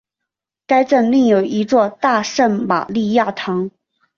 [0.65, 3.69] 该镇另有一座大圣马利亚堂。